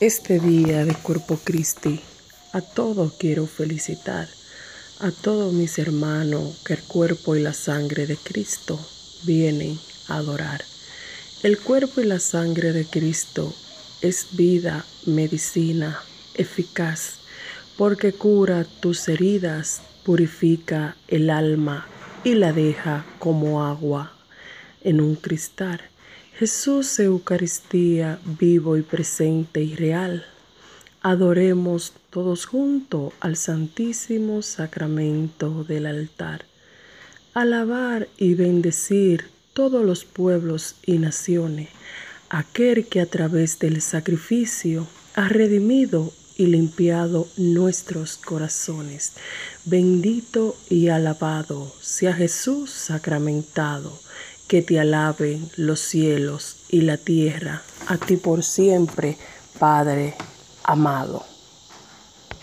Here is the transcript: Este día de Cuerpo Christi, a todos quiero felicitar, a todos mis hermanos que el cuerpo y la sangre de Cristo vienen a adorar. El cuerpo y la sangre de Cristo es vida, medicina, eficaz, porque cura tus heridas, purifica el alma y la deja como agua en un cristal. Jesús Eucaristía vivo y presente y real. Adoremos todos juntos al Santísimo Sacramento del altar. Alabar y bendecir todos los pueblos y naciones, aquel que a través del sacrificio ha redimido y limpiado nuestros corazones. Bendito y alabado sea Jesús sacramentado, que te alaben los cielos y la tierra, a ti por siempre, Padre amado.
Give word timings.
Este 0.00 0.38
día 0.38 0.84
de 0.84 0.94
Cuerpo 0.94 1.40
Christi, 1.42 2.00
a 2.52 2.60
todos 2.60 3.14
quiero 3.14 3.48
felicitar, 3.48 4.28
a 5.00 5.10
todos 5.10 5.52
mis 5.52 5.76
hermanos 5.80 6.62
que 6.64 6.74
el 6.74 6.82
cuerpo 6.84 7.34
y 7.34 7.42
la 7.42 7.52
sangre 7.52 8.06
de 8.06 8.16
Cristo 8.16 8.78
vienen 9.24 9.76
a 10.06 10.18
adorar. 10.18 10.62
El 11.42 11.58
cuerpo 11.58 12.00
y 12.00 12.04
la 12.04 12.20
sangre 12.20 12.72
de 12.72 12.84
Cristo 12.84 13.52
es 14.00 14.28
vida, 14.36 14.84
medicina, 15.04 16.00
eficaz, 16.34 17.14
porque 17.76 18.12
cura 18.12 18.64
tus 18.78 19.08
heridas, 19.08 19.80
purifica 20.04 20.96
el 21.08 21.28
alma 21.28 21.88
y 22.22 22.34
la 22.34 22.52
deja 22.52 23.04
como 23.18 23.66
agua 23.66 24.12
en 24.80 25.00
un 25.00 25.16
cristal. 25.16 25.80
Jesús 26.38 27.00
Eucaristía 27.00 28.20
vivo 28.24 28.76
y 28.76 28.82
presente 28.82 29.60
y 29.60 29.74
real. 29.74 30.24
Adoremos 31.02 31.94
todos 32.10 32.46
juntos 32.46 33.12
al 33.18 33.34
Santísimo 33.34 34.42
Sacramento 34.42 35.64
del 35.64 35.86
altar. 35.86 36.44
Alabar 37.34 38.06
y 38.18 38.34
bendecir 38.34 39.24
todos 39.52 39.84
los 39.84 40.04
pueblos 40.04 40.76
y 40.86 40.98
naciones, 40.98 41.70
aquel 42.30 42.86
que 42.86 43.00
a 43.00 43.06
través 43.06 43.58
del 43.58 43.82
sacrificio 43.82 44.86
ha 45.16 45.28
redimido 45.28 46.12
y 46.36 46.46
limpiado 46.46 47.26
nuestros 47.36 48.16
corazones. 48.16 49.14
Bendito 49.64 50.56
y 50.70 50.86
alabado 50.86 51.74
sea 51.80 52.12
Jesús 52.14 52.70
sacramentado, 52.70 53.98
que 54.48 54.62
te 54.62 54.80
alaben 54.80 55.48
los 55.56 55.78
cielos 55.78 56.56
y 56.70 56.80
la 56.80 56.96
tierra, 56.96 57.62
a 57.86 57.98
ti 57.98 58.16
por 58.16 58.42
siempre, 58.42 59.16
Padre 59.58 60.14
amado. 60.64 61.37